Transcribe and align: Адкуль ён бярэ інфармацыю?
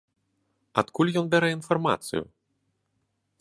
Адкуль 0.81 1.11
ён 1.21 1.25
бярэ 1.35 1.49
інфармацыю? 1.57 2.23